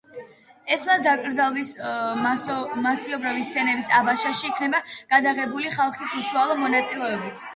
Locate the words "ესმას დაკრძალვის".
0.75-1.73